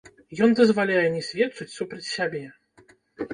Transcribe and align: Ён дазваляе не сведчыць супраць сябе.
Ён 0.45 0.55
дазваляе 0.59 1.03
не 1.17 1.21
сведчыць 1.27 1.69
супраць 1.75 2.09
сябе. 2.15 2.43